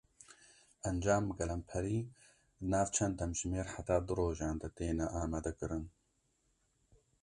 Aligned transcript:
Encam 0.89 1.23
bi 1.27 1.33
gelemperî 1.39 1.97
di 2.59 2.65
nav 2.71 2.87
çend 2.95 3.15
demjimêr 3.21 3.67
heta 3.73 3.97
du 4.05 4.13
rojan 4.19 4.55
de 4.61 4.67
têne 4.77 5.07
amadekirin. 5.21 5.85